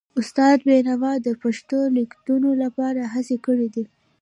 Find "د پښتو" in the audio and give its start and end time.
1.25-1.79